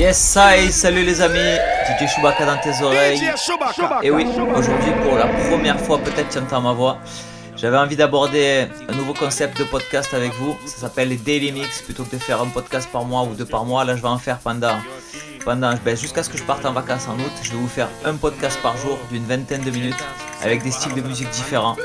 Yes, 0.00 0.16
ça 0.16 0.52
salut 0.70 1.04
les 1.04 1.20
amis, 1.20 1.58
DJ 1.84 2.08
Chewbacca 2.08 2.46
dans 2.46 2.56
tes 2.56 2.82
oreilles. 2.82 3.20
Et 4.02 4.10
oui, 4.10 4.24
aujourd'hui 4.54 4.92
pour 5.04 5.18
la 5.18 5.26
première 5.26 5.78
fois 5.78 5.98
peut-être 5.98 6.30
tu 6.30 6.38
entends 6.38 6.62
ma 6.62 6.72
voix, 6.72 6.96
j'avais 7.54 7.76
envie 7.76 7.96
d'aborder 7.96 8.66
un 8.88 8.94
nouveau 8.94 9.12
concept 9.12 9.58
de 9.58 9.64
podcast 9.64 10.14
avec 10.14 10.32
vous. 10.36 10.56
Ça 10.64 10.78
s'appelle 10.78 11.10
les 11.10 11.18
Daily 11.18 11.52
Mix. 11.52 11.82
Plutôt 11.82 12.04
que 12.04 12.16
de 12.16 12.22
faire 12.22 12.40
un 12.40 12.46
podcast 12.46 12.88
par 12.90 13.04
mois 13.04 13.24
ou 13.24 13.34
deux 13.34 13.44
par 13.44 13.66
mois, 13.66 13.84
là 13.84 13.94
je 13.94 14.00
vais 14.00 14.08
en 14.08 14.16
faire 14.16 14.38
pendant, 14.38 14.78
pendant 15.44 15.74
ben, 15.84 15.94
jusqu'à 15.94 16.22
ce 16.22 16.30
que 16.30 16.38
je 16.38 16.44
parte 16.44 16.64
en 16.64 16.72
vacances 16.72 17.06
en 17.06 17.16
août. 17.16 17.32
Je 17.42 17.50
vais 17.50 17.58
vous 17.58 17.68
faire 17.68 17.90
un 18.06 18.14
podcast 18.14 18.58
par 18.62 18.78
jour 18.78 18.98
d'une 19.10 19.26
vingtaine 19.26 19.60
de 19.60 19.70
minutes 19.70 20.02
avec 20.42 20.62
des 20.62 20.70
styles 20.70 20.94
de 20.94 21.02
musique 21.02 21.28
différents. 21.28 21.76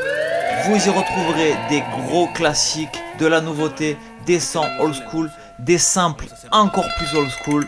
Vous 0.67 0.77
y 0.77 0.89
retrouverez 0.89 1.53
des 1.67 1.83
gros 2.07 2.27
classiques, 2.27 2.97
de 3.19 3.27
la 3.27 3.41
nouveauté, 3.41 3.97
des 4.25 4.39
sons 4.39 4.69
old 4.79 4.95
school, 4.95 5.29
des 5.59 5.77
samples 5.77 6.27
encore 6.53 6.87
plus 6.97 7.13
old 7.13 7.29
school. 7.43 7.67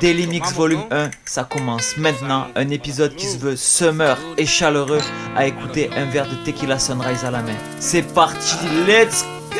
Daily 0.00 0.26
Mix 0.26 0.54
Volume 0.54 0.84
1, 0.90 1.10
ça 1.26 1.44
commence 1.44 1.98
maintenant. 1.98 2.46
Un 2.56 2.70
épisode 2.70 3.14
qui 3.16 3.26
se 3.26 3.36
veut 3.36 3.54
summer 3.54 4.16
et 4.38 4.46
chaleureux 4.46 5.02
à 5.36 5.46
écouter 5.46 5.90
un 5.94 6.06
verre 6.06 6.26
de 6.26 6.36
tequila 6.42 6.78
sunrise 6.78 7.22
à 7.24 7.30
la 7.30 7.42
main. 7.42 7.56
C'est 7.78 8.14
parti, 8.14 8.56
let's 8.86 9.26
go! 9.52 9.58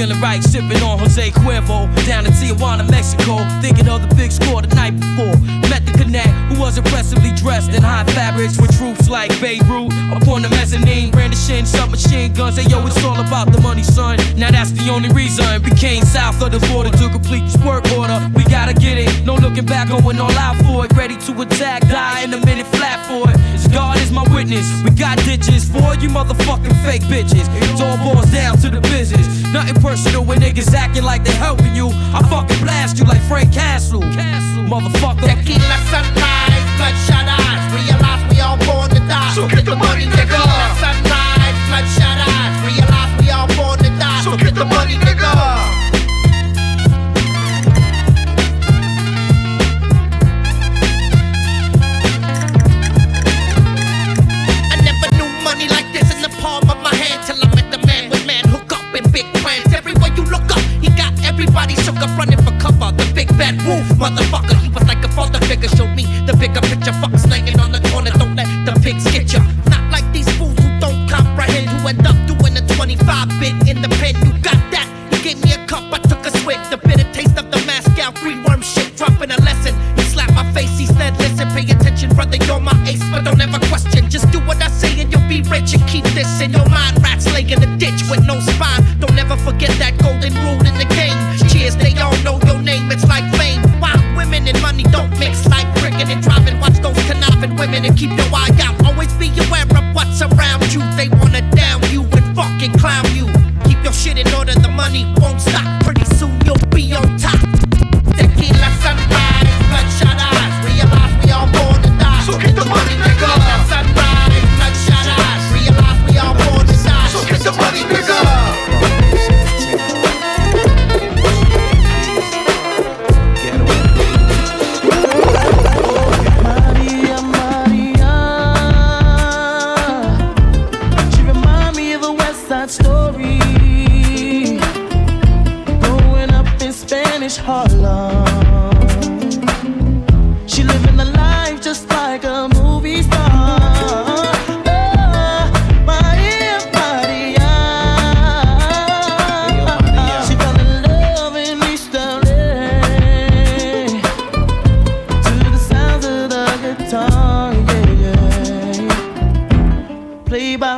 Feeling 0.00 0.20
right, 0.22 0.42
sipping 0.42 0.82
on 0.82 0.98
Jose 0.98 1.30
Cuervo. 1.30 1.84
Down 2.06 2.24
in 2.24 2.32
Tijuana, 2.32 2.88
Mexico, 2.90 3.36
thinking 3.60 3.86
of 3.88 4.00
the 4.00 4.14
big 4.14 4.32
score 4.32 4.62
the 4.62 4.74
night 4.74 4.98
before. 4.98 5.36
Met 5.68 5.84
the 5.84 5.92
connect, 5.92 6.32
who 6.48 6.58
was 6.58 6.78
impressively 6.78 7.32
dressed 7.32 7.72
in 7.74 7.82
high 7.82 8.04
fabrics 8.16 8.58
with 8.58 8.74
troops 8.78 9.10
like 9.10 9.28
Beirut. 9.40 9.92
Upon 10.16 10.40
the 10.40 10.48
mezzanine, 10.48 11.10
brandishing 11.10 11.66
submachine 11.66 12.32
guns. 12.32 12.56
Hey 12.56 12.68
yo, 12.70 12.86
it's 12.86 13.04
all 13.04 13.20
about 13.20 13.52
the 13.52 13.60
money, 13.60 13.82
son. 13.82 14.16
Now 14.36 14.50
that's 14.50 14.70
the 14.70 14.88
only 14.90 15.10
reason. 15.10 15.44
Became 15.62 16.02
south 16.04 16.40
of 16.42 16.50
the 16.52 16.60
border 16.72 16.90
to 16.96 17.08
complete 17.10 17.44
this 17.44 17.58
work 17.58 17.84
order. 17.92 18.18
We 18.34 18.44
gotta 18.44 18.72
get 18.72 18.96
it, 18.96 19.26
no 19.26 19.34
looking 19.34 19.66
back, 19.66 19.88
going 19.88 20.18
all 20.18 20.32
out 20.32 20.56
for 20.64 20.86
it. 20.86 20.92
Ready 20.96 21.16
to 21.28 21.42
attack, 21.42 21.82
die 21.88 22.24
in 22.24 22.32
a 22.32 22.40
minute 22.46 22.66
flat 22.68 23.04
for 23.06 23.28
it. 23.28 23.36
As 23.52 23.68
God 23.68 23.98
is 23.98 24.10
my 24.10 24.24
witness, 24.32 24.66
we 24.82 24.90
got 24.92 25.18
ditches 25.28 25.68
for 25.68 25.92
you 26.00 26.08
motherfucking 26.08 26.76
fake 26.86 27.02
bitches. 27.02 27.44
It 27.60 27.80
all 27.84 27.98
boils 27.98 28.30
down 28.32 28.56
to 28.64 28.70
the 28.70 28.80
business. 28.80 29.28
Nothing 29.52 29.82
personal 29.82 30.24
when 30.24 30.38
niggas 30.38 30.72
acting 30.74 31.02
like 31.02 31.24
they 31.24 31.32
helping 31.32 31.74
you. 31.74 31.90
I 32.14 32.22
fucking 32.30 32.62
blast 32.62 32.98
you 32.98 33.04
like 33.04 33.20
Frank 33.22 33.52
Castle. 33.52 34.00
Castle. 34.00 34.64
Motherfucker. 34.64 35.26
Tequila 35.26 35.78
sunrise, 35.90 36.66
bloodshot 36.78 37.26
eyes. 37.26 37.62
Realize 37.74 38.22
we 38.30 38.40
all 38.40 38.58
born 38.58 38.90
to 38.90 39.00
die. 39.08 39.32
So 39.34 39.48
get 39.48 39.64
the 39.64 39.74
money, 39.74 40.06
nigga. 40.06 40.49
Bad 63.40 63.56
wolf, 63.66 63.88
motherfucker. 63.96 64.54
He 64.60 64.68
was 64.68 64.86
like 64.86 65.02
a 65.02 65.08
father 65.08 65.40
figure. 65.46 65.70
Showed 65.70 65.94
me 65.96 66.04
the 66.26 66.36
bigger 66.36 66.60
picture. 66.60 66.92
Fuck 67.00 67.16
slanging 67.16 67.58
on 67.58 67.72
the 67.72 67.80
corner. 67.88 68.10
Don't 68.10 68.36
let 68.36 68.44
the 68.66 68.78
pigs 68.84 69.10
get 69.10 69.32
ya. 69.32 69.40
Not 69.72 69.90
like 69.90 70.04
these 70.12 70.28
fools 70.36 70.58
who 70.58 70.68
don't 70.78 71.08
comprehend. 71.08 71.70
Who 71.70 71.88
end 71.88 72.06
up 72.06 72.19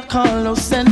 Carlos 0.09 0.73
and 0.73 0.92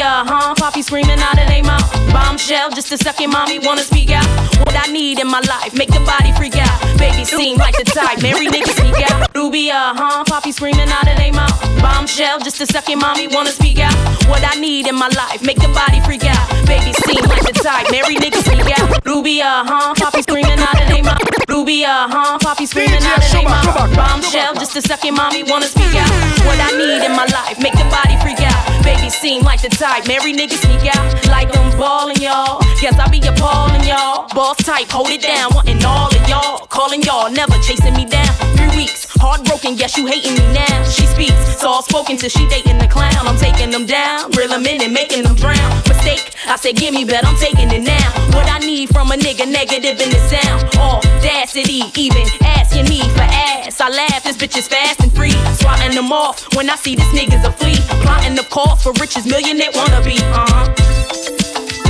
Uh. 0.00 0.24
Huh? 0.24 0.54
Poppy 0.56 0.82
screaming 0.82 1.18
out 1.18 1.38
of 1.38 1.46
their 1.48 1.62
mouth. 1.62 1.86
Bombshell, 2.12 2.70
just 2.70 2.92
a 2.92 2.98
second, 2.98 3.30
mommy 3.30 3.58
wanna 3.58 3.82
speak 3.82 4.10
out. 4.10 4.26
What 4.64 4.74
I 4.76 4.90
need 4.90 5.20
in 5.20 5.28
my 5.28 5.40
life, 5.40 5.74
make 5.74 5.90
the 5.90 6.00
body 6.00 6.32
freak 6.32 6.56
out. 6.56 6.80
Baby 6.98 7.24
seem 7.24 7.58
like 7.58 7.76
the 7.76 7.84
type, 7.84 8.22
marry 8.22 8.46
niggas 8.46 8.76
sneak 8.80 8.98
out. 9.10 9.28
Rubia, 9.34 9.94
huh? 9.94 10.24
Poppy 10.24 10.52
screaming 10.52 10.88
out 10.88 11.06
of 11.06 11.16
their 11.16 11.32
mouth. 11.32 11.56
Bombshell, 11.80 12.40
just 12.40 12.60
a 12.60 12.66
second, 12.66 12.98
mommy 12.98 13.28
wanna 13.28 13.50
speak 13.50 13.78
out. 13.78 13.94
What 14.28 14.42
I 14.44 14.58
need 14.60 14.86
in 14.86 14.94
my 14.94 15.08
life, 15.08 15.42
make 15.42 15.58
the 15.58 15.68
body 15.68 16.00
freak 16.00 16.24
out. 16.24 16.46
Baby 16.66 16.92
seem 17.04 17.22
like 17.28 17.44
the 17.44 17.52
type, 17.52 17.90
marry 17.90 18.16
niggas 18.16 18.44
sneak 18.48 18.70
out. 18.78 19.04
Rubia, 19.04 19.64
huh? 19.68 19.94
Poppy 19.96 20.22
screaming 20.22 20.58
out 20.58 20.80
of 20.80 20.88
their 20.88 21.04
mouth. 21.04 21.22
Rubia, 21.48 22.08
huh? 22.08 22.38
Poppy 22.38 22.66
screaming 22.66 23.02
out 23.04 23.18
of 23.18 23.30
their 23.32 23.44
mouth. 23.44 23.94
Bombshell, 23.94 24.54
just 24.54 24.76
a 24.76 24.82
second, 24.82 25.14
mommy 25.14 25.42
wanna 25.44 25.66
speak 25.66 25.94
out. 25.94 26.10
What 26.46 26.58
I 26.58 26.70
need 26.78 27.04
in 27.04 27.12
my 27.12 27.26
life, 27.26 27.60
make 27.60 27.74
the 27.74 27.86
body 27.90 28.16
freak 28.22 28.40
out. 28.40 28.84
Baby 28.84 29.10
seem 29.10 29.42
like 29.42 29.60
the 29.60 29.68
type, 29.68 29.89
marry 30.06 30.32
niggas 30.32 30.62
sneak 30.62 30.86
out. 30.94 31.10
Like 31.28 31.52
them 31.52 31.70
ballin' 31.78 32.20
y'all. 32.20 32.60
Guess 32.80 32.98
I 32.98 33.08
be 33.10 33.20
appalling 33.26 33.84
y'all. 33.84 34.26
Boss 34.34 34.56
type, 34.58 34.88
hold 34.88 35.10
it 35.10 35.22
down, 35.22 35.50
wanting 35.54 35.84
all 35.84 36.08
of 36.08 36.28
y'all. 36.28 36.66
Calling 36.68 37.02
y'all, 37.02 37.30
never 37.30 37.54
chasing 37.66 37.94
me 37.94 38.04
down. 38.06 38.32
Three 38.56 38.72
weeks, 38.76 38.99
heartbroken, 39.20 39.76
yes, 39.76 39.96
you 39.96 40.06
hating 40.06 40.32
me 40.32 40.44
now. 40.56 40.82
She 40.88 41.04
speaks, 41.04 41.36
soft 41.60 41.90
spoken 41.92 42.16
till 42.16 42.32
she 42.32 42.48
dating 42.48 42.78
the 42.78 42.88
clown. 42.88 43.20
I'm 43.28 43.36
taking 43.36 43.70
them 43.70 43.84
down, 43.84 44.32
reel 44.32 44.48
them 44.48 44.64
in 44.64 44.80
and 44.80 44.92
making 44.92 45.22
them 45.22 45.36
drown. 45.36 45.70
Mistake, 45.84 46.32
I 46.48 46.56
said 46.56 46.76
give 46.76 46.94
me, 46.94 47.04
bet 47.04 47.26
I'm 47.28 47.36
taking 47.36 47.70
it 47.70 47.84
now. 47.84 48.08
What 48.32 48.48
I 48.48 48.58
need 48.58 48.88
from 48.88 49.12
a 49.12 49.16
nigga, 49.16 49.44
negative 49.44 50.00
in 50.00 50.08
the 50.08 50.20
sound. 50.32 50.72
Audacity, 50.80 51.84
even 52.00 52.24
asking 52.40 52.88
me 52.88 53.04
for 53.12 53.28
ass. 53.28 53.80
I 53.80 53.88
laugh, 53.92 54.24
this 54.24 54.36
bitch 54.36 54.56
is 54.56 54.66
fast 54.66 55.00
and 55.00 55.12
free. 55.12 55.36
Swatting 55.60 55.94
them 55.94 56.10
off 56.12 56.48
when 56.56 56.70
I 56.70 56.76
see 56.76 56.96
this 56.96 57.12
nigga's 57.12 57.44
a 57.44 57.52
flea. 57.52 57.76
Plotting 58.02 58.34
the 58.34 58.46
cause 58.48 58.82
for 58.82 58.92
riches, 58.96 59.26
millionaire 59.26 59.70
wanna 59.74 60.00
be. 60.02 60.16
Uh 60.32 60.48
huh. 60.48 60.64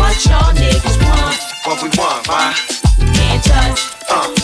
What 0.03 0.19
y'all 0.27 0.51
niggas 0.59 0.99
want? 1.07 1.39
What 1.65 1.79
we 1.83 1.89
want, 1.95 2.27
why? 2.27 2.55
Can't 3.15 3.45
touch. 3.45 3.81
Uh, 4.11 4.40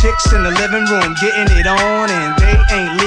chicks 0.00 0.32
in 0.32 0.42
the 0.42 0.50
living 0.52 0.86
room 0.86 1.14
getting 1.20 1.58
it 1.58 1.66
on, 1.66 2.08
and 2.08 2.39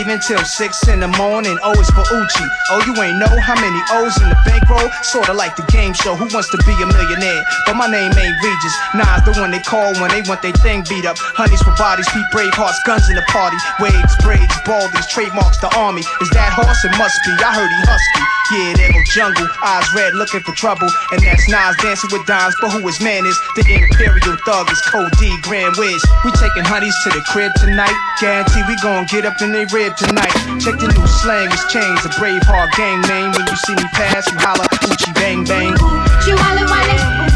ain't 0.09 0.23
till 0.23 0.43
six 0.45 0.87
in 0.87 0.99
the 0.99 1.11
morning. 1.19 1.57
Oh, 1.63 1.73
o 1.73 1.79
is 1.79 1.89
for 1.91 2.05
Uchi. 2.05 2.47
Oh, 2.71 2.81
you 2.85 2.93
ain't 3.01 3.19
know 3.19 3.33
how 3.41 3.55
many 3.55 3.79
O's 3.97 4.15
in 4.21 4.29
the 4.29 4.37
bankroll? 4.45 4.89
Sorta 5.01 5.33
like 5.33 5.55
the 5.55 5.65
game 5.71 5.93
show, 5.93 6.15
Who 6.15 6.27
Wants 6.33 6.49
to 6.51 6.57
Be 6.65 6.73
a 6.81 6.87
Millionaire? 6.87 7.43
But 7.65 7.75
my 7.75 7.87
name 7.87 8.11
ain't 8.13 8.37
Regis. 8.43 8.75
Nah, 8.93 9.19
the 9.25 9.33
one 9.39 9.51
they 9.51 9.63
call 9.63 9.93
when 9.99 10.11
they 10.11 10.21
want 10.27 10.41
their 10.41 10.55
thing 10.63 10.83
beat 10.89 11.05
up. 11.05 11.17
Honeys 11.17 11.61
for 11.61 11.73
bodies, 11.75 12.07
beat 12.13 12.27
brave 12.31 12.53
hearts, 12.53 12.79
guns 12.85 13.09
in 13.09 13.15
the 13.15 13.25
party. 13.29 13.57
Waves, 13.79 14.15
braids, 14.21 14.53
baldies, 14.67 15.07
trademarks 15.09 15.57
the 15.59 15.71
army. 15.77 16.03
Is 16.21 16.29
that 16.37 16.53
horse? 16.53 16.83
It 16.83 16.93
must 16.97 17.17
be. 17.25 17.31
I 17.39 17.51
heard 17.55 17.71
he 17.71 17.81
husky. 17.87 18.23
Yeah, 18.51 18.75
there 18.75 18.91
go 18.91 19.01
jungle, 19.15 19.47
eyes 19.63 19.87
red, 19.95 20.13
looking 20.13 20.43
for 20.43 20.51
trouble. 20.51 20.89
And 21.15 21.23
that's 21.23 21.47
Nas 21.47 21.75
dancing 21.79 22.11
with 22.11 22.27
dimes, 22.27 22.53
but 22.59 22.71
who 22.75 22.85
his 22.85 22.99
man 22.99 23.25
is? 23.25 23.39
The 23.55 23.63
Imperial 23.63 24.35
Thug 24.45 24.69
is 24.69 24.81
Code 24.83 25.09
D, 25.17 25.31
Grand 25.41 25.75
Wiz. 25.79 26.03
We 26.25 26.31
taking 26.35 26.67
honeys 26.67 26.95
to 27.03 27.09
the 27.09 27.23
crib 27.31 27.55
tonight. 27.55 27.95
Guarantee 28.19 28.61
we 28.67 28.75
gon' 28.83 29.07
get 29.07 29.25
up 29.25 29.41
in 29.41 29.53
they 29.53 29.65
rib 29.71 29.92
tonight. 29.97 30.33
Check 30.59 30.79
the 30.79 30.87
new 30.87 31.07
slang, 31.07 31.49
it's 31.51 31.65
changed. 31.71 32.05
A 32.05 32.09
Braveheart 32.17 32.71
gang 32.77 33.01
name. 33.01 33.31
When 33.31 33.45
you 33.47 33.55
see 33.55 33.75
me 33.75 33.85
pass, 33.93 34.29
you 34.31 34.37
holla, 34.37 34.65
Uchi 34.89 35.11
bang 35.13 35.43
bang. 35.43 35.75
She 36.23 36.33
wanna 36.33 36.65
want 36.65 36.87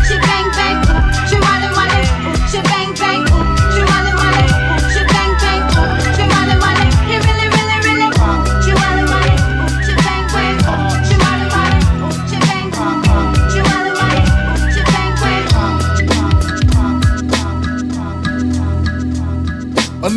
she 0.08 0.16
bang 0.18 0.48
bang. 0.58 0.78
She 1.30 1.38
wanna 1.38 1.70
want 1.76 1.92
she 2.50 2.62
bang 2.62 2.94
bang. 2.96 3.28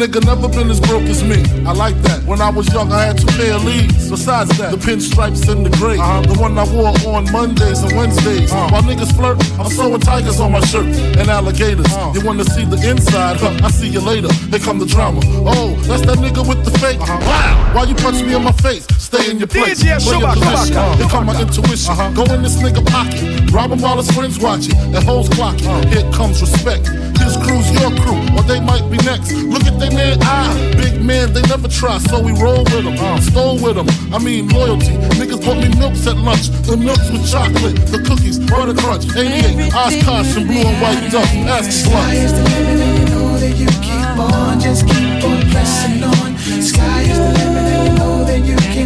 Nigga 0.01 0.25
never 0.25 0.49
been 0.49 0.71
as 0.71 0.81
broke 0.81 1.03
as 1.05 1.23
me. 1.23 1.45
I 1.67 1.73
like 1.73 1.97
that. 2.09 2.25
When 2.25 2.41
I 2.41 2.49
was 2.49 2.73
young, 2.73 2.91
I 2.91 3.05
had 3.05 3.19
two 3.19 3.27
pair 3.37 3.55
of 3.55 3.65
leads. 3.65 4.09
Besides 4.09 4.57
that, 4.57 4.71
the 4.71 4.79
pinstripes 4.79 5.47
and 5.53 5.67
the 5.67 5.71
gray. 5.77 5.99
Uh-huh. 5.99 6.23
The 6.23 6.41
one 6.41 6.57
I 6.57 6.65
wore 6.73 6.97
on 7.15 7.31
Mondays 7.31 7.83
and 7.83 7.93
Wednesdays. 7.95 8.51
Uh-huh. 8.51 8.71
While 8.73 8.83
niggas 8.83 9.15
flirt, 9.15 9.37
I'm 9.61 9.69
sewing 9.69 10.01
tigers 10.01 10.41
on 10.41 10.53
my 10.53 10.61
shirt 10.61 10.87
and 11.21 11.29
alligators. 11.29 11.93
Uh-huh. 11.93 12.13
You 12.15 12.25
wanna 12.25 12.45
see 12.45 12.65
the 12.65 12.81
inside? 12.89 13.37
Huh, 13.37 13.61
I 13.63 13.71
see 13.71 13.89
you 13.89 14.01
later. 14.01 14.33
Here 14.49 14.59
come 14.59 14.79
the 14.79 14.87
drama. 14.87 15.21
Oh, 15.45 15.77
that's 15.85 16.07
that 16.07 16.17
nigga 16.19 16.49
with 16.49 16.65
the 16.65 16.73
fake. 16.79 17.01
Wow. 17.01 17.75
Why 17.75 17.85
you 17.85 17.95
punch 17.95 18.23
me 18.23 18.35
in 18.35 18.43
my 18.43 18.53
face? 18.53 18.87
Stay 19.11 19.31
in 19.33 19.39
your 19.39 19.49
place. 19.49 19.83
DJ 19.83 19.99
Play 19.99 20.23
your 20.23 20.31
Schumacher. 20.31 20.39
position. 20.39 20.99
Here 21.03 21.09
come 21.11 21.27
my 21.27 21.35
intuition. 21.35 22.15
Go 22.15 22.23
in 22.31 22.43
this 22.47 22.63
nigga 22.63 22.87
pocket. 22.87 23.51
Rob 23.51 23.73
him 23.73 23.83
while 23.83 23.97
his 23.97 24.09
friends 24.13 24.39
watch 24.39 24.71
it. 24.71 24.79
That 24.95 25.03
hoes 25.03 25.29
clocking. 25.31 25.67
Here 25.91 26.07
comes 26.13 26.41
respect. 26.41 26.87
His 27.19 27.35
crew's 27.43 27.67
your 27.75 27.91
crew, 27.99 28.23
or 28.39 28.43
they 28.47 28.61
might 28.63 28.87
be 28.87 29.03
next. 29.03 29.35
Look 29.35 29.67
at 29.67 29.81
they 29.83 29.91
man 29.91 30.23
eye. 30.23 30.55
Big 30.79 31.03
man, 31.03 31.33
they 31.33 31.43
never 31.51 31.67
try, 31.67 31.99
so 31.99 32.23
we 32.23 32.31
roll 32.39 32.63
with 32.71 32.85
them. 32.87 32.95
Stole 33.21 33.59
with 33.59 33.75
them. 33.75 33.91
I 34.15 34.23
mean, 34.23 34.47
loyalty. 34.49 34.95
Niggas 35.19 35.45
bought 35.45 35.59
me 35.59 35.75
milks 35.75 36.07
at 36.07 36.17
lunch. 36.17 36.47
The 36.71 36.77
milks 36.77 37.11
with 37.11 37.27
chocolate, 37.27 37.75
the 37.91 37.99
cookies, 38.07 38.39
butter 38.39 38.79
crunch, 38.79 39.11
88, 39.11 39.75
Oshkosh, 39.75 40.37
and 40.39 40.47
blue 40.47 40.63
and 40.63 40.79
white 40.79 41.11
duck. 41.11 41.27
Ask 41.51 41.67
the 41.67 41.91
Sky 41.91 42.15
is 42.15 42.33
the 42.33 42.45
limit 42.47 42.79
and 42.79 42.99
you 42.99 43.05
know 43.11 43.39
that 43.43 43.55
you 43.59 43.67
keep 43.83 44.19
on, 44.23 44.61
just 44.61 44.87
keep 44.87 45.25
on 45.27 45.51
pressing 45.51 46.05
on. 46.05 46.39
Sky 46.63 47.03
is 47.03 47.19
the 47.19 47.25
limit 47.25 47.35
and 47.35 47.39
you 47.39 47.45
know 47.45 47.50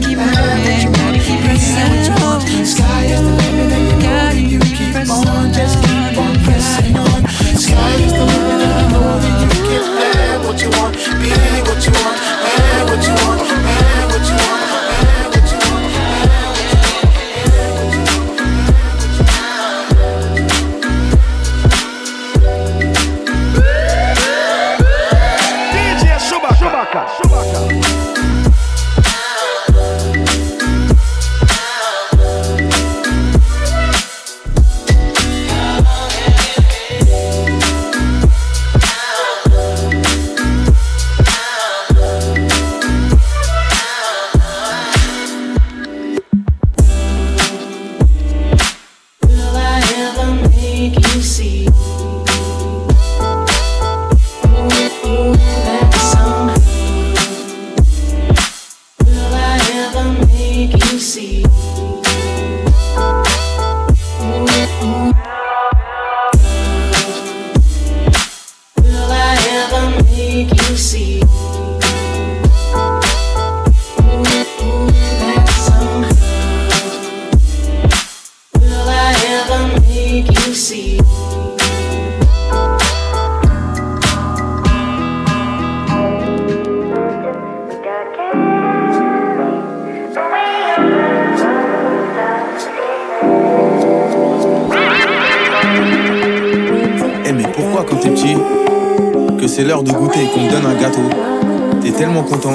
be 0.07 0.17
what 0.17 0.83
you 0.83 0.91
want. 2.23 2.67
Sky 2.67 3.05
is 3.05 3.21
the 3.21 3.29
limit 3.29 3.73
and 3.73 3.89
you 3.91 3.99
you 4.51 4.59
keep 4.61 4.95
on, 5.11 5.53
just 5.53 5.83
keep 5.83 6.19
on 6.19 6.35
pressing 6.45 6.97
on. 6.97 7.29
Sky 7.57 7.95
is 8.05 8.13
the 8.13 8.25
limit 8.25 8.44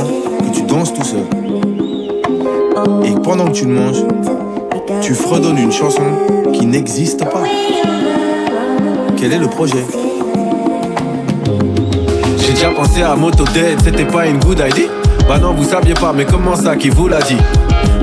que 0.10 0.56
tu 0.56 0.64
danses 0.64 0.94
tout 0.94 1.04
seul. 1.04 1.26
Et 3.04 3.12
pendant 3.24 3.46
que 3.46 3.52
tu 3.52 3.66
le 3.66 3.74
manges, 3.74 4.04
tu 5.02 5.14
fredonnes 5.14 5.58
une 5.58 5.72
chanson 5.72 6.04
qui 6.54 6.66
n'existe 6.66 7.24
pas. 7.26 7.44
Quel 9.18 9.34
est 9.34 9.38
le 9.38 9.48
projet? 9.48 9.86
J'ai 12.38 12.54
déjà 12.54 12.70
pensé 12.72 13.02
à 13.02 13.16
Moto 13.16 13.44
Dead, 13.54 13.80
c'était 13.84 14.06
pas 14.06 14.26
une 14.28 14.40
good 14.40 14.60
idea 14.60 14.88
Bah 15.28 15.38
non, 15.40 15.54
vous 15.54 15.66
saviez 15.66 15.94
pas, 15.94 16.14
mais 16.14 16.26
comment 16.26 16.56
ça, 16.56 16.76
qui 16.76 16.90
vous 16.90 17.08
l'a 17.08 17.22
dit? 17.22 17.38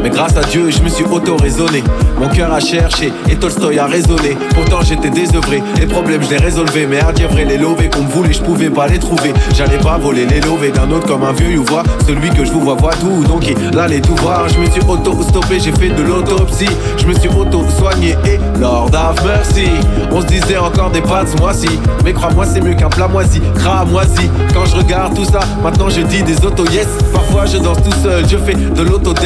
Mais 0.02 0.10
grâce 0.10 0.36
à 0.36 0.42
Dieu, 0.42 0.70
je 0.70 0.80
me 0.82 0.88
suis 0.88 1.04
auto-raisonné. 1.04 1.82
Mon 2.18 2.28
cœur 2.28 2.52
a 2.52 2.60
cherché 2.60 3.12
et 3.28 3.36
Tolstoy 3.36 3.78
a 3.78 3.86
raisonné. 3.86 4.36
Pourtant, 4.54 4.80
j'étais 4.82 5.10
désœuvré. 5.10 5.62
Les 5.78 5.86
problèmes, 5.86 6.22
je 6.22 6.30
les 6.30 6.38
résolvais. 6.38 6.86
Mais 6.86 7.00
à 7.00 7.12
dire 7.12 7.28
vrai, 7.28 7.44
les 7.44 7.58
lovés 7.58 7.90
qu'on 7.90 8.02
me 8.02 8.08
voulait, 8.08 8.32
je 8.32 8.40
pouvais 8.40 8.70
pas 8.70 8.86
les 8.86 8.98
trouver. 8.98 9.32
J'allais 9.54 9.78
pas 9.78 9.98
voler 9.98 10.26
les 10.26 10.40
lovés 10.40 10.70
d'un 10.70 10.90
autre 10.90 11.06
comme 11.06 11.22
un 11.24 11.32
vieux 11.32 11.50
you 11.50 11.64
voit. 11.64 11.82
Celui 12.06 12.30
que 12.30 12.44
je 12.44 12.52
vous 12.52 12.60
vois 12.60 12.74
voit 12.74 12.94
tout. 12.94 13.24
Donc, 13.24 13.46
il 13.46 13.78
allait 13.78 14.00
tout 14.00 14.14
voir. 14.16 14.48
Je 14.48 14.58
me 14.58 14.70
suis 14.70 14.80
auto-stoppé, 14.80 15.60
j'ai 15.60 15.72
fait 15.72 15.90
de 15.90 16.02
l'autopsie. 16.02 16.68
Je 16.96 17.06
me 17.06 17.14
suis 17.14 17.28
auto-soigné 17.28 18.16
et 18.24 18.38
Lord 18.60 18.90
have 18.94 19.22
mercy. 19.24 19.68
On 20.10 20.20
se 20.20 20.26
disait 20.26 20.56
encore 20.56 20.90
des 20.90 21.02
pâtes 21.02 21.28
ce 21.28 21.36
mois-ci. 21.36 21.78
Mais 22.04 22.12
crois-moi, 22.12 22.46
c'est 22.46 22.60
mieux 22.60 22.74
qu'un 22.74 22.88
plat 22.88 23.08
moisi. 23.08 23.40
Cramoisi. 23.56 24.30
Quand 24.54 24.64
je 24.64 24.76
regarde 24.76 25.14
tout 25.14 25.24
ça, 25.24 25.40
maintenant 25.62 25.88
je 25.88 26.00
dis 26.00 26.22
des 26.22 26.44
auto-yes. 26.44 26.86
Parfois, 27.12 27.46
je 27.46 27.58
danse 27.58 27.82
tout 27.82 27.96
seul. 28.02 28.24
Je 28.28 28.36
fais 28.38 28.54
de 28.54 28.82
l'auto-dance. 28.82 29.16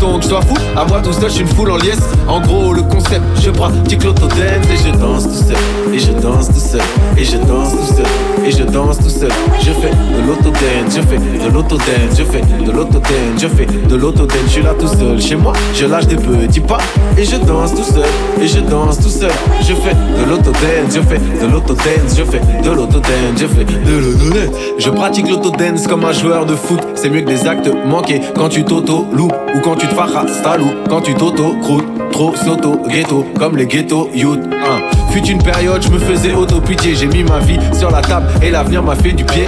Que 0.00 0.06
je 0.22 0.28
sois 0.28 0.40
fou. 0.40 0.54
À 0.76 0.84
moi 0.86 1.00
tout 1.02 1.12
seul, 1.12 1.28
je 1.28 1.34
suis 1.34 1.42
une 1.42 1.48
foule 1.48 1.70
en 1.70 1.76
liesse. 1.76 2.00
En 2.26 2.40
gros, 2.40 2.72
le 2.72 2.82
concept, 2.82 3.22
je 3.42 3.50
pratique 3.50 4.02
l'auto-dance 4.02 4.66
et 4.72 4.76
je 4.76 4.96
danse 4.96 5.24
tout 5.24 5.34
seul. 5.34 5.56
Et 5.92 5.98
je 5.98 6.12
danse 6.12 6.48
tout 6.48 6.58
seul. 6.58 6.80
Et 7.18 7.24
je 7.24 7.36
danse 7.36 7.70
tout 7.70 7.96
seul. 7.96 8.06
Et 8.46 8.50
je 8.50 8.62
danse 8.64 8.98
tout 8.98 9.10
seul. 9.10 9.30
Je 9.60 9.72
fais 9.72 9.90
de 9.90 10.26
l'autodance, 10.26 10.96
je 10.96 11.02
fais 11.02 11.18
de 11.18 11.52
l'autodance, 11.52 12.16
je 12.16 12.24
fais 12.24 12.40
de 12.64 12.70
l'autodance, 12.70 13.10
je 13.38 13.46
fais 13.46 13.66
de 13.66 13.96
l'autodance. 13.96 14.38
Je 14.46 14.50
suis 14.50 14.62
là 14.62 14.74
tout 14.78 14.88
seul 14.88 15.20
chez 15.20 15.36
moi, 15.36 15.52
je 15.74 15.84
lâche 15.84 16.06
des 16.06 16.16
petits 16.16 16.60
pas 16.60 16.78
et 17.18 17.24
je 17.24 17.36
danse 17.36 17.74
tout 17.74 17.82
seul. 17.82 18.08
Et 18.42 18.46
je 18.46 18.60
danse 18.60 18.98
tout 18.98 19.10
seul. 19.10 19.30
Je 19.60 19.74
fais 19.74 19.94
de 19.94 20.30
l'autodance, 20.30 20.94
je 20.94 21.00
fais 21.00 21.18
de 21.18 21.52
l'autodance, 21.52 22.16
je 22.16 22.24
fais 22.24 22.40
de 22.62 22.70
l'autodance, 22.70 23.36
je 23.36 23.46
fais 23.46 23.64
de 23.64 23.98
l'autodance. 23.98 24.56
Je 24.78 24.90
pratique 24.90 25.28
l'autodance 25.28 25.86
comme 25.86 26.04
un 26.04 26.12
joueur 26.12 26.46
de 26.46 26.54
foot. 26.54 26.80
C'est 26.94 27.10
mieux 27.10 27.20
que 27.20 27.28
des 27.28 27.46
actes 27.46 27.70
manqués 27.86 28.22
quand 28.34 28.48
tu 28.48 28.64
t'auto-loupes 28.64 29.34
ou 29.54 29.60
quand 29.60 29.76
tu 29.76 29.86
te 29.90 30.58
loupe, 30.58 30.88
quand 30.88 31.00
tu 31.00 31.14
t'auto-croûtes. 31.14 31.84
Trop 32.12 32.34
soto, 32.34 32.76
ghetto, 32.88 33.24
comme 33.38 33.56
les 33.56 33.66
ghetto 33.66 34.10
youth. 34.14 34.40
Hein. 34.52 34.99
Fut 35.10 35.26
une 35.26 35.42
période, 35.42 35.82
je 35.82 35.90
me 35.90 35.98
faisais 35.98 36.32
auto-pitié. 36.34 36.94
J'ai 36.94 37.06
mis 37.06 37.24
ma 37.24 37.38
vie 37.40 37.58
sur 37.76 37.90
la 37.90 38.00
table 38.00 38.26
et 38.42 38.50
l'avenir 38.50 38.82
m'a 38.82 38.94
fait 38.94 39.12
du 39.12 39.24
pied. 39.24 39.46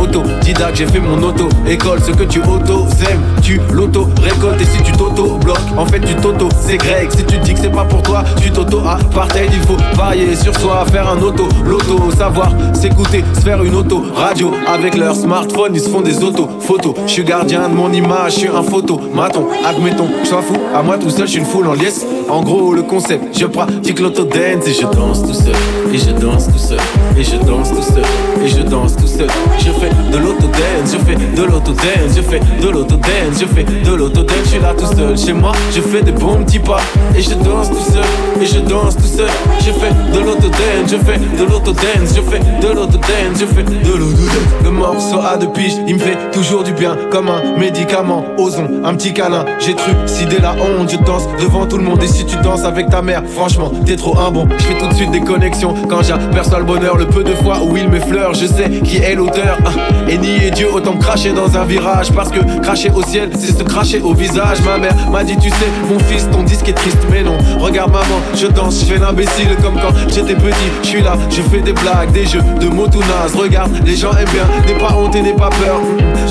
Autodidacte, 0.00 0.76
j'ai 0.76 0.86
fait 0.86 1.00
mon 1.00 1.22
auto-école. 1.22 2.00
Ce 2.00 2.12
que 2.12 2.24
tu 2.24 2.40
auto-aimes, 2.40 3.20
tu 3.42 3.60
l'auto-récoltes. 3.70 4.60
Et 4.60 4.64
si 4.64 4.82
tu 4.82 4.92
t'auto-bloques, 4.92 5.58
en 5.76 5.84
fait 5.84 6.00
tu 6.00 6.14
t'auto 6.16 6.48
grec. 6.78 7.10
Si 7.10 7.24
tu 7.24 7.36
dis 7.38 7.52
que 7.54 7.60
c'est 7.60 7.70
pas 7.70 7.84
pour 7.84 8.02
toi, 8.02 8.24
tu 8.40 8.50
t'auto-apartheid. 8.50 9.50
Il 9.52 9.60
faut 9.60 9.76
varier 9.94 10.34
sur 10.34 10.58
soi, 10.58 10.84
faire 10.90 11.08
un 11.08 11.20
auto-loto. 11.20 12.10
Savoir 12.16 12.50
s'écouter, 12.72 13.22
se 13.34 13.40
faire 13.40 13.62
une 13.62 13.74
auto-radio. 13.74 14.52
Avec 14.66 14.96
leur 14.96 15.14
smartphone, 15.14 15.72
ils 15.74 15.80
se 15.80 15.90
font 15.90 16.00
des 16.00 16.24
auto-photos. 16.24 16.94
Je 17.06 17.12
suis 17.12 17.24
gardien 17.24 17.68
de 17.68 17.74
mon 17.74 17.92
image, 17.92 18.32
je 18.34 18.38
suis 18.38 18.48
un 18.48 18.62
photo. 18.62 19.00
Maton, 19.14 19.46
admettons, 19.64 20.08
je 20.22 20.28
sois 20.28 20.42
fou. 20.42 20.56
À 20.74 20.82
moi 20.82 20.96
tout 20.96 21.10
seul, 21.10 21.26
je 21.26 21.32
suis 21.32 21.40
une 21.40 21.46
foule 21.46 21.68
en 21.68 21.74
liesse. 21.74 22.06
En 22.30 22.42
gros, 22.42 22.72
le 22.72 22.82
concept, 22.82 23.38
je 23.38 23.44
pratique 23.44 24.00
l'autodance 24.00 24.66
et 24.66 24.72
je 24.72 24.86
danse 25.02 25.22
tout 25.22 25.34
seul. 25.34 25.54
Et 25.92 25.98
je 25.98 26.10
danse 26.12 26.46
tout 26.46 26.58
seul. 26.58 26.78
Et 27.16 27.24
je 27.24 27.36
danse 27.36 27.70
tout 27.70 27.82
seul. 27.82 28.04
Et 28.44 28.48
je 28.48 28.62
danse 28.62 28.96
tout 28.96 29.06
seul. 29.06 29.28
Je 29.58 29.70
fais 29.72 29.90
de 30.12 30.18
l'autodance, 30.18 30.86
je 30.92 30.98
fais 30.98 31.16
de 31.16 31.42
l'autodance, 31.42 32.10
je 32.16 32.22
fais 32.22 32.40
de 32.60 32.68
l'autodance, 32.68 33.34
je 33.40 33.46
fais 33.46 33.64
de 33.64 33.94
l'autodance. 33.94 34.36
Je 34.44 34.48
suis 34.48 34.60
là 34.60 34.74
tout 34.78 34.86
seul 34.86 35.18
chez 35.18 35.32
moi, 35.32 35.52
je 35.74 35.80
fais 35.80 36.02
des 36.02 36.12
bons 36.12 36.42
petits 36.44 36.58
pas. 36.58 36.80
Et 37.16 37.22
je 37.22 37.34
danse 37.34 37.68
tout 37.68 37.92
seul. 37.92 38.04
Et 38.40 38.46
je 38.46 38.60
danse 38.60 38.96
tout 38.96 39.16
seul. 39.16 39.28
Je 39.60 39.72
fais 39.72 39.92
de 40.14 40.20
l'autodance, 40.20 40.86
je 40.88 40.96
fais 40.96 41.18
de 41.18 41.44
l'autodance, 41.44 42.08
je 42.16 42.22
fais 42.22 42.38
de 42.38 42.68
l'autodance, 42.68 43.34
je 43.40 43.46
fais 43.46 43.62
de 43.62 43.92
l'autodance. 43.98 44.52
Le 44.64 44.70
morceau 44.70 45.20
a 45.20 45.36
de 45.36 45.46
pige, 45.46 45.74
il 45.86 45.94
me 45.94 46.00
fait 46.00 46.18
toujours 46.32 46.62
du 46.62 46.72
bien 46.72 46.96
comme 47.10 47.28
un 47.28 47.58
médicament. 47.58 48.24
Osons 48.38 48.68
un 48.84 48.94
petit 48.94 49.12
câlin, 49.12 49.44
j'ai 49.58 49.74
trucidé 49.74 50.38
la 50.40 50.52
honte, 50.52 50.90
je 50.90 50.96
danse 50.98 51.24
devant 51.40 51.66
tout 51.66 51.78
le 51.78 51.84
monde. 51.84 52.02
Et 52.02 52.08
si 52.08 52.24
tu 52.24 52.36
danses 52.38 52.64
avec 52.64 52.88
ta 52.88 53.02
mère, 53.02 53.22
franchement, 53.26 53.72
t'es 53.84 53.96
trop 53.96 54.16
un 54.18 54.30
bon. 54.30 54.46
Je 54.58 54.64
fais 54.64 54.78
tout 54.78 54.91
de 54.92 54.96
suite 54.96 55.10
des 55.10 55.20
connexions 55.20 55.74
quand 55.88 56.02
j'aperçois 56.02 56.58
le 56.58 56.64
bonheur. 56.64 56.96
Le 56.96 57.06
peu 57.06 57.24
de 57.24 57.34
fois 57.34 57.60
où 57.62 57.76
il 57.76 57.88
m'effleure, 57.88 58.34
je 58.34 58.46
sais 58.46 58.70
qui 58.84 58.98
est 58.98 59.14
l'auteur. 59.14 59.58
Ah, 59.64 59.70
Et 60.08 60.18
nier 60.18 60.50
Dieu, 60.50 60.68
autant 60.72 60.96
cracher 60.96 61.32
dans 61.32 61.56
un 61.56 61.64
virage. 61.64 62.12
Parce 62.12 62.30
que 62.30 62.40
cracher 62.60 62.90
au 62.94 63.02
ciel, 63.02 63.30
c'est 63.38 63.56
se 63.58 63.62
cracher 63.62 64.00
au 64.00 64.14
visage. 64.14 64.58
Ma 64.64 64.78
mère 64.78 64.94
m'a 65.10 65.24
dit, 65.24 65.36
tu 65.36 65.48
sais, 65.50 65.68
mon 65.90 65.98
fils, 65.98 66.28
ton 66.30 66.42
disque 66.42 66.68
est 66.68 66.74
triste, 66.74 66.98
mais 67.10 67.22
non. 67.22 67.38
Regarde 67.58 67.92
maman, 67.92 68.20
je 68.34 68.46
danse, 68.46 68.80
je 68.80 68.92
fais 68.92 68.98
l'imbécile 68.98 69.56
comme 69.62 69.74
quand 69.74 69.94
j'étais 70.08 70.34
petit. 70.34 70.68
Je 70.82 70.88
suis 70.88 71.02
là, 71.02 71.14
je 71.30 71.42
fais 71.42 71.60
des 71.60 71.72
blagues, 71.72 72.12
des 72.12 72.26
jeux 72.26 72.42
de 72.60 72.68
mots 72.68 72.88
tout 72.88 73.00
nazes. 73.00 73.34
Regarde, 73.34 73.72
les 73.84 73.96
gens 73.96 74.12
aiment 74.12 74.28
bien, 74.32 74.46
n'aie 74.66 74.78
pas 74.78 74.94
honte 74.94 75.14
et 75.16 75.22
n'aie 75.22 75.32
pas 75.32 75.50
peur. 75.50 75.80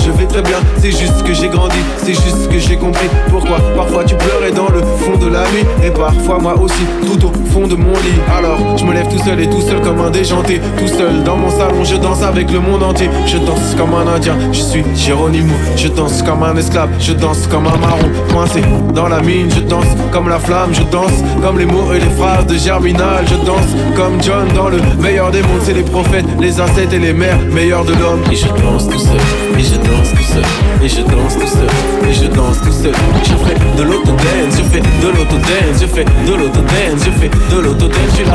Je 0.04 0.12
vais 0.12 0.26
très 0.26 0.42
bien, 0.42 0.58
c'est 0.78 0.92
juste 0.92 1.24
que 1.24 1.34
j'ai 1.34 1.48
grandi, 1.50 1.78
c'est 1.98 2.14
juste 2.14 2.48
que 2.50 2.60
j'ai 2.60 2.76
compris. 2.78 3.08
Pourquoi 3.30 3.58
parfois 3.76 4.04
tu 4.04 4.16
pleurais 4.16 4.52
dans 4.52 4.70
le 4.70 4.82
fond 4.82 5.18
de 5.18 5.28
la 5.32 5.42
nuit 5.52 5.66
et 5.84 5.90
parfois 5.92 6.40
moi 6.40 6.56
aussi, 6.60 6.84
tout 7.06 7.26
au 7.28 7.32
fond 7.52 7.68
de 7.68 7.76
mon 7.76 7.92
lit. 7.94 8.20
Alors 8.36 8.51
je 8.78 8.86
me 8.86 8.94
lève 8.94 9.08
tout 9.08 9.24
seul 9.24 9.40
et 9.40 9.50
tout 9.50 9.62
seul 9.62 9.82
comme 9.82 10.00
un 10.00 10.10
déjanté, 10.10 10.60
tout 10.78 10.88
seul 10.88 11.24
dans 11.24 11.38
mon 11.38 11.50
salon, 11.50 11.84
je 11.84 11.96
danse 11.96 12.22
avec 12.24 12.52
le 12.52 12.60
monde 12.60 12.84
entier. 12.84 13.10
Je 13.26 13.38
danse 13.38 13.76
comme 13.78 13.94
un 13.94 14.08
indien, 14.08 14.36
je 14.52 14.62
suis 14.62 14.84
Géronimo. 14.96 15.54
Je 15.76 15.88
danse 15.88 16.22
comme 16.24 16.44
un 16.44 16.56
esclave, 16.56 16.90
je 17.00 17.14
danse 17.14 17.48
comme 17.48 17.68
un 17.68 17.78
marron 17.78 18.10
coincé 18.32 18.62
dans 18.94 19.08
la 19.08 19.22
mine. 19.22 19.50
Je 19.50 19.62
danse 19.62 19.86
comme 20.12 20.30
la 20.30 20.40
flamme, 20.40 20.74
je 20.74 20.84
danse 20.84 21.24
comme 21.42 21.58
les 21.60 21.66
mots 21.66 21.94
et 21.94 22.00
les 22.00 22.10
phrases 22.10 22.46
de 22.46 22.56
Germinal. 22.56 23.26
Je 23.28 23.36
danse 23.46 23.72
comme 23.96 24.22
John 24.22 24.48
dans 24.56 24.70
le 24.70 24.80
meilleur 25.02 25.32
des 25.32 25.42
mondes. 25.42 25.62
C'est 25.64 25.74
les 25.74 25.84
prophètes, 25.84 26.26
les 26.40 26.60
ancêtres 26.60 26.94
et 26.94 27.00
les 27.00 27.14
mères, 27.14 27.40
meilleurs 27.52 27.86
de 27.86 27.94
l'homme. 27.94 28.22
Et 28.32 28.36
je 28.36 28.48
danse 28.48 28.88
tout 28.88 29.00
seul, 29.00 29.22
et 29.58 29.64
je 29.64 29.76
danse 29.76 30.12
tout 30.12 30.24
seul, 30.24 30.46
et 30.84 30.90
je 30.90 31.02
danse 31.02 31.36
tout 31.36 31.48
seul, 31.48 32.10
et 32.10 32.14
je 32.14 32.28
danse 32.28 32.62
tout 32.62 32.72
seul. 32.72 32.94
Je 33.24 33.36
fais 33.46 33.56
de 33.78 33.84
l'autodance, 33.84 34.58
je 34.58 34.64
fais 34.64 34.82
de 34.82 35.08
l'autodance, 35.08 35.82
je 35.82 35.88
fais 35.88 36.06
de 36.06 36.34
l'autodance, 36.34 37.06
je 37.06 37.12
fais 37.12 37.30
de 37.30 37.60
l'autodance. 37.60 37.92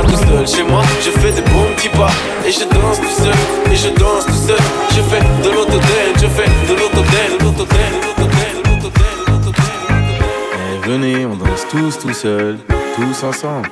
Tout 0.06 0.16
seul 0.16 0.46
chez 0.46 0.62
moi, 0.62 0.82
je 1.04 1.10
fais 1.10 1.32
des 1.32 1.42
bons 1.42 1.66
petits 1.76 1.88
pas, 1.88 2.10
et 2.46 2.50
je 2.52 2.64
danse 2.64 3.00
tout 3.00 3.22
seul, 3.22 3.34
et 3.72 3.76
je 3.76 3.88
danse 3.88 4.26
tout 4.26 4.32
seul. 4.32 4.56
Je 4.90 5.02
fais 5.02 5.20
de 5.42 5.50
l'autodance, 5.54 6.16
je 6.20 6.26
fais 6.26 6.48
de 6.68 6.74
l'autodance, 6.74 7.32
l'autodance. 7.40 7.76
Eh, 10.54 10.88
venez, 10.88 11.26
on 11.26 11.36
danse 11.36 11.66
tous 11.70 11.98
tout 11.98 12.14
seul, 12.14 12.58
tous 12.94 13.24
ensemble. 13.24 13.68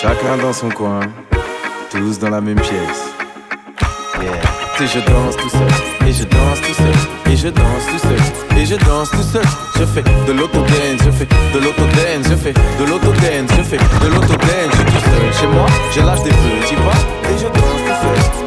Chacun 0.00 0.36
dans 0.40 0.52
son 0.52 0.68
coin, 0.70 1.00
tous 1.90 2.18
dans 2.18 2.30
la 2.30 2.40
même 2.40 2.60
pièce. 2.60 3.12
Et 4.80 4.86
je 4.86 4.98
danse 4.98 5.36
tout 5.36 5.48
seul, 5.48 6.08
et 6.08 6.12
je 6.12 6.24
danse 6.24 6.60
tout 6.60 6.74
seul. 6.74 7.23
Et 7.30 7.36
je 7.36 7.48
danse 7.48 7.86
tout 7.90 7.98
seul, 7.98 8.58
et 8.58 8.66
je 8.66 8.76
danse 8.76 9.10
tout 9.10 9.22
seul. 9.22 9.44
Je 9.78 9.84
fais 9.84 10.02
de 10.02 10.32
l'autodance, 10.32 11.00
je 11.04 11.10
fais 11.10 11.26
de 11.26 11.58
l'autodance, 11.58 12.28
je 12.28 12.36
fais 12.36 12.52
de 12.52 12.84
l'autodance, 12.84 13.50
je 13.56 13.62
fais 13.62 13.78
de 13.78 14.08
l'autodance. 14.08 14.72
Je 14.72 14.82
tout 14.82 15.04
seul 15.04 15.40
chez 15.40 15.46
moi, 15.46 15.66
j'ai 15.92 16.02
l'âge 16.02 16.22
des 16.22 16.30
petits 16.30 16.76
pas, 16.76 17.30
et 17.30 17.38
je 17.38 17.44
danse 17.44 17.82
tout 17.86 18.38
seul, 18.38 18.43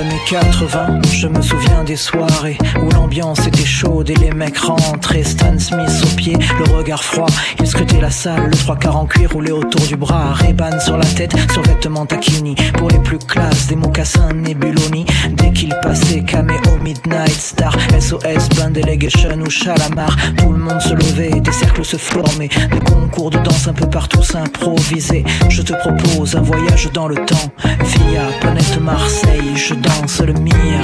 années 0.00 0.20
80, 0.26 1.00
je 1.12 1.26
me 1.26 1.42
souviens 1.42 1.84
des 1.84 1.96
soirées 1.96 2.56
où 2.82 2.88
l'ambiance 2.90 3.46
était 3.46 3.64
chaude 3.64 4.08
et 4.08 4.14
les 4.14 4.30
mecs 4.30 4.56
rentraient. 4.58 5.22
Stan 5.22 5.58
Smith 5.58 5.90
au 6.04 6.16
pied, 6.16 6.36
le 6.58 6.74
regard 6.74 7.02
froid. 7.02 7.26
Il 7.58 7.66
scrutait 7.66 8.00
la 8.00 8.10
salle, 8.10 8.46
le 8.50 8.56
trois 8.56 8.76
quarts 8.76 8.96
en 8.96 9.06
cuir 9.06 9.30
roulé 9.32 9.52
autour 9.52 9.80
du 9.86 9.96
bras. 9.96 10.32
Reban 10.34 10.80
sur 10.80 10.96
la 10.96 11.04
tête, 11.04 11.34
sur 11.52 11.62
vêtements 11.62 12.06
taquini. 12.06 12.54
Pour 12.78 12.88
les 12.88 12.98
plus 12.98 13.18
classes, 13.18 13.66
des 13.66 13.76
mocassins 13.76 14.32
Nebuloni. 14.32 15.04
Dès 15.32 15.52
qu'il 15.52 15.74
passait, 15.82 16.22
Cameo, 16.22 16.78
Midnight 16.82 17.30
Star, 17.30 17.76
SOS, 17.98 18.48
Blind 18.54 18.72
Delegation 18.72 19.38
ou 19.40 19.50
Chalamar. 19.50 20.16
Tout 20.38 20.52
le 20.52 20.58
monde 20.58 20.80
se 20.80 20.94
levait, 20.94 21.40
des 21.40 21.52
cercles 21.52 21.84
se 21.84 21.96
formaient. 21.96 22.48
Des 22.48 22.80
concours 22.80 23.30
de 23.30 23.38
danse 23.38 23.68
un 23.68 23.74
peu 23.74 23.88
partout 23.88 24.22
s'improvisaient. 24.22 25.24
Je 25.48 25.62
te 25.62 25.74
propose 25.74 26.36
un 26.36 26.42
voyage 26.42 26.88
dans 26.94 27.08
le 27.08 27.16
temps. 27.16 27.50
Via 27.64 28.22
planète 28.40 28.80
Marseille, 28.80 29.56
je 29.56 29.74
danse 29.74 29.89
le 30.26 30.32
Mia. 30.34 30.80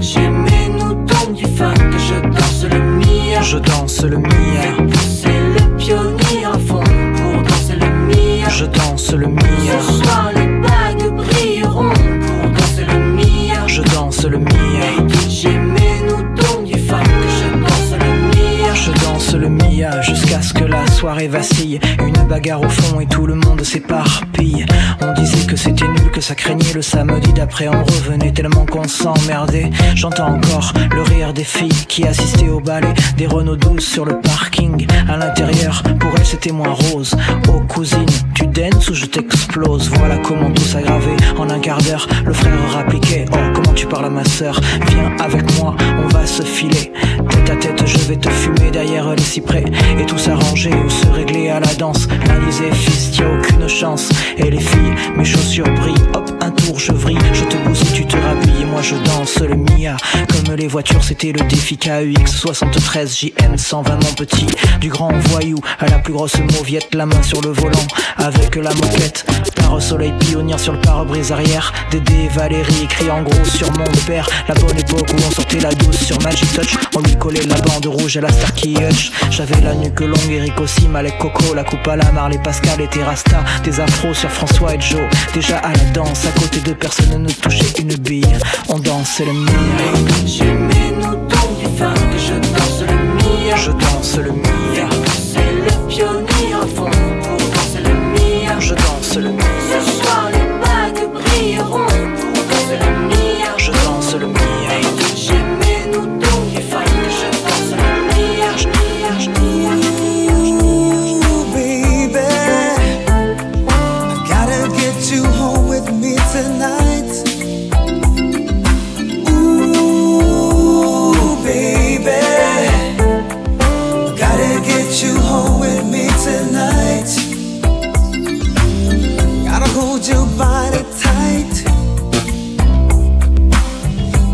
J'aimais-nous 0.00 0.94
donc 0.94 1.34
du 1.34 1.44
funk, 1.56 1.74
je 1.98 2.28
danse 2.28 2.64
le 2.70 2.80
Mia. 2.80 3.42
Je 3.42 3.58
danse 3.58 4.02
le 4.02 4.18
Mia. 4.18 4.62
C'est 4.98 5.28
le 5.28 5.76
pionnier 5.76 6.44
à 6.44 6.58
fond 6.58 6.82
pour 6.82 7.42
danser 7.42 7.76
le 7.80 7.86
Mia. 8.06 8.48
Je 8.48 8.64
danse 8.64 9.12
le 9.12 9.26
Mia. 9.26 9.80
Ce 9.80 9.92
soir 10.02 10.30
les 10.34 10.46
bagues 10.46 11.14
brilleront 11.16 11.90
pour 11.90 12.50
danser 12.50 12.84
le 12.88 12.98
Mia. 13.14 13.66
Je 13.66 13.82
danse 13.82 14.24
le 14.24 14.38
Mia. 14.38 15.08
J'aimais-nous 15.28 16.34
donc 16.34 16.64
du 16.64 16.78
funk, 16.78 17.04
je 17.04 17.58
danse 17.60 17.92
le 17.92 18.08
Mia. 18.28 18.74
Je 18.74 18.90
danse 19.04 19.34
le 19.34 19.48
Mia 19.48 20.00
jusqu'à 20.02 20.42
ce 20.42 20.52
que 20.52 20.64
la 20.64 20.86
soirée 20.88 21.28
vacille. 21.28 21.80
Une 22.04 22.26
bagarre 22.28 22.62
au 22.62 22.68
fond 22.68 23.00
et 23.00 23.06
tout 23.06 23.26
le 23.26 23.34
monde 23.34 23.62
s'éparpille. 23.62 24.66
On 25.00 25.12
disait 25.12 25.39
que 25.50 25.56
c'était 25.56 25.88
nul, 25.88 26.12
que 26.12 26.20
ça 26.20 26.36
craignait 26.36 26.72
le 26.72 26.80
samedi 26.80 27.32
d'après. 27.32 27.66
On 27.66 27.82
revenait 27.82 28.30
tellement 28.30 28.64
qu'on 28.66 28.86
s'emmerdait. 28.86 29.68
J'entends 29.96 30.36
encore 30.36 30.72
le 30.94 31.02
rire 31.02 31.32
des 31.32 31.42
filles 31.42 31.86
qui 31.88 32.06
assistaient 32.06 32.48
au 32.48 32.60
ballet. 32.60 32.94
Des 33.16 33.26
Renault 33.26 33.56
12 33.56 33.84
sur 33.84 34.04
le 34.04 34.20
parking. 34.20 34.86
À 35.08 35.16
l'intérieur, 35.16 35.82
pour 35.98 36.12
elles 36.16 36.24
c'était 36.24 36.52
moins 36.52 36.72
rose. 36.92 37.16
Oh 37.48 37.60
cousine, 37.66 38.06
tu 38.32 38.46
danses 38.46 38.90
ou 38.90 38.94
je 38.94 39.06
t'explose? 39.06 39.90
Voilà 39.94 40.18
comment 40.18 40.52
tout 40.52 40.62
s'aggravait. 40.62 41.16
En 41.36 41.50
un 41.50 41.58
quart 41.58 41.82
d'heure, 41.82 42.06
le 42.24 42.32
frère 42.32 42.72
rappliquait. 42.72 43.24
Oh, 43.32 43.36
comment 43.52 43.74
tu 43.74 43.86
parles 43.86 44.04
à 44.04 44.10
ma 44.10 44.24
sœur? 44.24 44.60
Viens 44.88 45.16
avec 45.18 45.42
moi, 45.58 45.74
on 45.98 46.06
va 46.14 46.26
se 46.26 46.44
filer. 46.44 46.92
Tête 47.28 47.50
à 47.50 47.56
tête, 47.56 47.82
je 47.84 47.98
vais 48.08 48.16
te 48.16 48.28
fumer 48.28 48.70
derrière 48.70 49.12
les 49.16 49.22
cyprès. 49.22 49.64
Et 49.98 50.06
tout 50.06 50.18
s'arranger 50.18 50.70
ou 50.72 50.88
se 50.88 51.06
à 51.50 51.60
la 51.60 51.74
danse. 51.74 52.08
Disait, 52.46 52.72
fils, 52.72 53.12
t'y 53.12 53.22
a 53.22 53.30
aucune 53.30 53.68
chance. 53.68 54.08
Et 54.36 54.50
les 54.50 54.60
filles, 54.60 54.94
mes 55.16 55.24
chaussures 55.24 55.72
brillent. 55.74 55.94
Hop, 56.14 56.30
un 56.40 56.50
tour, 56.50 56.78
je 56.78 56.92
vrille. 56.92 57.18
Je 57.32 57.44
te 57.44 57.56
bousille, 57.58 57.92
tu 57.92 58.06
te 58.06 58.16
rhabilles. 58.16 58.62
Et 58.62 58.64
moi, 58.64 58.82
je 58.82 58.96
danse 59.04 59.38
le 59.40 59.56
Mia. 59.56 59.96
Comme 60.28 60.56
les 60.56 60.66
voitures, 60.66 61.04
c'était 61.04 61.32
le 61.32 61.40
défi 61.48 61.76
KUX 61.76 62.26
73 62.26 63.26
JM 63.50 63.58
120, 63.58 64.04
mon 64.04 64.12
petit. 64.14 64.46
Du 64.80 64.88
grand 64.88 65.12
voyou 65.28 65.58
à 65.78 65.86
la 65.86 65.98
plus 65.98 66.12
grosse 66.12 66.38
mauviette, 66.38 66.94
la 66.94 67.06
main 67.06 67.22
sur 67.22 67.40
le 67.40 67.50
volant. 67.50 67.86
Avec 68.16 68.56
la 68.56 68.70
moquette, 68.70 69.24
pare 69.56 69.80
soleil 69.80 70.12
pionnier 70.20 70.58
sur 70.58 70.72
le 70.72 70.80
pare-brise 70.80 71.32
arrière. 71.32 71.72
Dédé, 71.90 72.28
Valérie, 72.34 72.84
écrit 72.84 73.10
en 73.10 73.22
gros 73.22 73.44
sur 73.44 73.70
mon 73.72 73.84
père. 74.06 74.28
La 74.48 74.54
bonne 74.54 74.78
époque 74.78 75.08
où 75.10 75.16
on 75.26 75.30
sortait 75.30 75.60
la 75.60 75.72
douce 75.72 76.00
sur 76.00 76.20
Magic 76.22 76.52
Touch. 76.52 76.76
On 76.96 77.00
lui 77.00 77.16
collait 77.16 77.46
la 77.46 77.56
bande 77.56 77.86
rouge 77.86 78.16
à 78.16 78.20
la 78.20 78.30
Starkey 78.30 78.74
Hutch. 78.74 79.10
J'avais 79.30 79.60
la 79.60 79.74
nuque 79.74 80.00
longue, 80.00 80.30
Eric 80.30 80.60
aussi, 80.60 80.86
Malek 80.88 81.18
Coco, 81.18 81.54
la 81.54 81.64
coupe 81.64 81.86
à 81.88 81.96
la 81.96 82.10
Marley 82.12 82.38
Pascal 82.42 82.80
et 82.80 82.88
Terrasta. 82.88 83.42
Des 83.64 83.80
afros 83.80 84.14
sur 84.14 84.30
François 84.30 84.74
et 84.74 84.80
Joe. 84.80 85.08
Déjà 85.34 85.58
à 85.58 85.72
la 85.72 85.84
danse, 85.92 86.24
à 86.26 86.30
côté 86.38 86.60
de 86.60 86.72
personne 86.72 87.22
ne 87.22 87.30
touchait 87.30 87.80
une 87.80 87.96
bille. 87.96 88.38
On 88.68 88.78
dansait 88.78 89.24
le 89.24 89.32
Mia. 89.32 89.50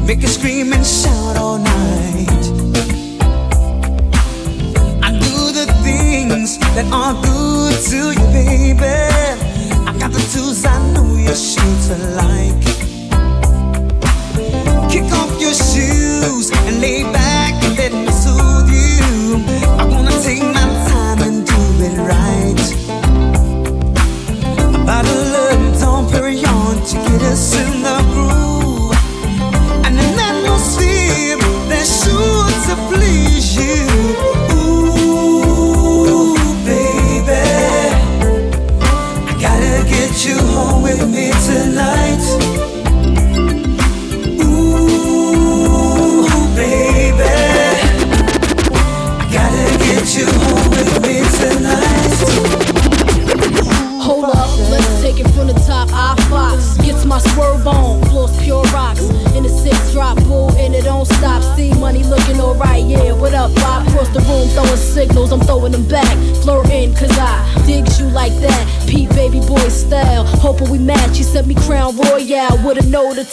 Make 0.06 0.22
you 0.22 0.28
scream 0.28 0.72
and 0.72 0.86
shout 0.86 1.36
all 1.36 1.58
night. 1.58 2.44
I 5.02 5.10
do 5.10 5.36
the 5.58 5.66
things 5.82 6.58
that 6.58 6.86
are 6.92 7.14
good 7.22 7.74
to 7.90 7.98
you, 8.18 8.26
baby. 8.32 8.86
I 9.88 9.92
got 9.98 10.12
the 10.12 10.24
tools 10.32 10.64
I 10.64 10.78
know 10.92 11.16
you're 11.16 11.34
sure 11.34 11.76
to 11.88 11.96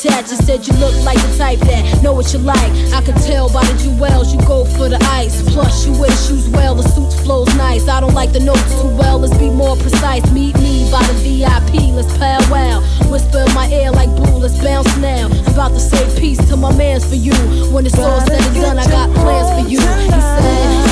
You 0.04 0.10
said 0.36 0.68
you 0.68 0.74
look 0.80 0.94
like 1.06 1.16
the 1.16 1.38
type 1.38 1.60
that 1.60 2.04
know 2.04 2.12
what 2.12 2.34
you 2.34 2.40
like. 2.40 2.72
I 2.92 3.02
could 3.02 3.16
tell 3.24 3.48
by 3.54 3.64
the 3.64 3.74
jewels 3.82 4.34
you 4.34 4.40
go 4.46 4.66
for 4.66 4.90
the 4.90 5.02
ice. 5.12 5.42
Plus, 5.54 5.86
you 5.86 5.94
wear 5.94 6.10
the 6.10 6.16
shoes 6.16 6.50
well, 6.50 6.76
the 6.76 6.84
suits 6.84 7.16
flows 7.24 7.48
nice. 7.56 7.88
I 7.88 8.02
don't 8.02 8.14
like 8.14 8.34
the 8.34 8.42
notes 8.42 8.82
too 8.82 8.94
well, 8.98 9.20
let's 9.20 9.38
be 9.38 9.50
more 9.50 9.78
precise. 9.78 10.30
Meet 10.32 10.58
me 10.58 10.92
by 10.92 11.02
the 11.04 11.14
VIP, 11.24 11.96
let's 11.96 12.18
powwow. 12.18 12.82
Whisper 13.10 13.46
in 13.48 13.54
my 13.56 13.70
ear 13.72 13.92
like 13.92 14.10
boo, 14.10 14.40
let's 14.44 14.62
bounce 14.62 14.94
now. 14.98 15.28
I'm 15.28 15.54
about 15.54 15.70
to 15.70 15.80
say 15.80 16.04
peace 16.20 16.40
to 16.50 16.58
my 16.58 16.76
mans 16.76 17.08
for 17.08 17.16
you. 17.16 17.34
When 17.72 17.86
it's 17.86 17.98
all 17.98 18.20
said 18.28 18.42
and 18.42 18.56
done, 18.56 18.80
I 18.80 18.86
got 18.88 19.10
plans 19.16 19.64
for 19.64 19.70
you. 19.70 19.80
He 19.80 20.10
said. 20.10 20.83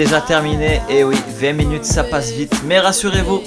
Déjà 0.00 0.22
terminé. 0.22 0.80
Et 0.88 1.04
oui, 1.04 1.16
20 1.38 1.52
minutes 1.52 1.84
ça 1.84 2.02
passe 2.02 2.30
vite. 2.30 2.54
Mais 2.64 2.78
rassurez-vous, 2.78 3.42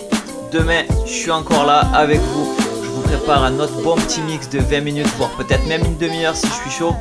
demain 0.52 0.84
je 1.08 1.12
suis 1.12 1.32
encore 1.32 1.66
là 1.66 1.80
avec 1.96 2.20
vous. 2.20 2.48
Je 2.84 2.89
vous 2.89 3.02
prépare 3.02 3.44
un 3.44 3.60
autre 3.60 3.82
bon 3.82 3.96
petit 3.96 4.22
mix 4.22 4.48
de 4.50 4.60
20 4.60 4.82
minutes, 4.82 5.08
voire 5.18 5.32
peut-être 5.32 5.66
même 5.66 5.84
une 5.84 5.98
demi-heure 5.98 6.36
si 6.36 6.46
je 6.46 6.54
suis 6.54 6.70
chaud. 6.70 6.94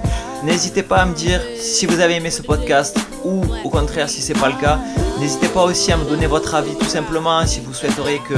N'hésitez 0.43 0.83
pas 0.83 1.03
à 1.03 1.05
me 1.05 1.13
dire 1.13 1.43
si 1.59 1.85
vous 1.85 2.01
avez 2.01 2.15
aimé 2.15 2.31
ce 2.31 2.41
podcast 2.41 2.99
ou 3.27 3.43
au 3.63 3.69
contraire 3.69 4.09
si 4.09 4.23
c'est 4.23 4.39
pas 4.39 4.49
le 4.49 4.59
cas. 4.59 4.79
N'hésitez 5.21 5.49
pas 5.49 5.65
aussi 5.65 5.93
à 5.93 5.99
me 5.99 6.05
donner 6.07 6.27
votre 6.27 6.55
avis 6.55 6.75
tout 6.75 6.87
simplement 6.87 7.45
si 7.45 7.61
vous 7.61 7.75
souhaiteriez 7.75 8.21
que 8.21 8.37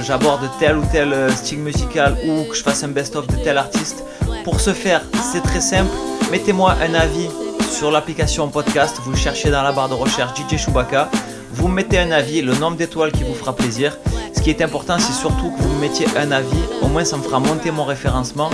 j'aborde 0.00 0.48
tel 0.60 0.76
ou 0.78 0.84
tel 0.92 1.12
euh, 1.12 1.28
style 1.28 1.58
musical 1.58 2.16
ou 2.24 2.44
que 2.48 2.54
je 2.54 2.62
fasse 2.62 2.84
un 2.84 2.88
best-of 2.88 3.26
de 3.26 3.36
tel 3.42 3.58
artiste. 3.58 4.04
Pour 4.44 4.60
ce 4.60 4.72
faire, 4.72 5.02
c'est 5.32 5.42
très 5.42 5.60
simple. 5.60 5.90
Mettez-moi 6.30 6.76
un 6.80 6.94
avis 6.94 7.28
sur 7.70 7.90
l'application 7.90 8.48
podcast. 8.48 9.00
Vous 9.04 9.16
cherchez 9.16 9.50
dans 9.50 9.62
la 9.62 9.72
barre 9.72 9.88
de 9.88 9.94
recherche 9.94 10.38
DJ 10.38 10.56
Chewbacca. 10.56 11.08
Vous 11.52 11.68
mettez 11.68 11.98
un 11.98 12.10
avis, 12.10 12.42
le 12.42 12.54
nombre 12.54 12.76
d'étoiles 12.76 13.12
qui 13.12 13.24
vous 13.24 13.34
fera 13.34 13.54
plaisir. 13.54 13.96
Ce 14.34 14.40
qui 14.40 14.50
est 14.50 14.62
important, 14.62 14.98
c'est 14.98 15.12
surtout 15.12 15.50
que 15.50 15.62
vous 15.62 15.74
me 15.74 15.80
mettiez 15.80 16.06
un 16.16 16.32
avis. 16.32 16.62
Au 16.82 16.88
moins, 16.88 17.04
ça 17.04 17.16
me 17.16 17.22
fera 17.22 17.38
monter 17.38 17.70
mon 17.70 17.84
référencement. 17.84 18.50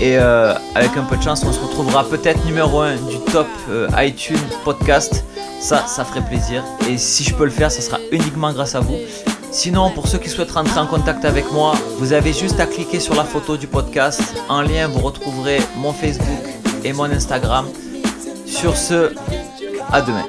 Et 0.00 0.18
euh, 0.18 0.54
avec 0.74 0.96
un 0.96 1.04
peu 1.04 1.16
de 1.16 1.22
chance, 1.22 1.44
on 1.44 1.52
se 1.52 1.60
retrouvera 1.60 2.04
peut-être 2.04 2.44
numéro 2.44 2.80
1 2.80 2.96
du 2.96 3.18
top 3.32 3.48
euh, 3.70 3.88
iTunes 3.98 4.36
podcast. 4.64 5.24
Ça, 5.60 5.86
ça 5.86 6.04
ferait 6.04 6.24
plaisir. 6.24 6.62
Et 6.88 6.98
si 6.98 7.24
je 7.24 7.34
peux 7.34 7.44
le 7.44 7.50
faire, 7.50 7.70
ça 7.70 7.80
sera 7.80 7.98
uniquement 8.12 8.52
grâce 8.52 8.74
à 8.74 8.80
vous. 8.80 8.98
Sinon, 9.50 9.90
pour 9.90 10.08
ceux 10.08 10.18
qui 10.18 10.28
souhaitent 10.28 10.50
rentrer 10.50 10.78
en 10.78 10.86
contact 10.86 11.24
avec 11.24 11.50
moi, 11.52 11.74
vous 11.98 12.12
avez 12.12 12.32
juste 12.32 12.60
à 12.60 12.66
cliquer 12.66 13.00
sur 13.00 13.14
la 13.14 13.24
photo 13.24 13.56
du 13.56 13.66
podcast. 13.66 14.20
En 14.48 14.60
lien, 14.60 14.86
vous 14.88 15.00
retrouverez 15.00 15.60
mon 15.76 15.92
Facebook 15.92 16.44
et 16.84 16.92
mon 16.92 17.04
Instagram. 17.04 17.66
Sur 18.56 18.74
ce, 18.74 19.12
à 19.92 20.00
demain. 20.00 20.24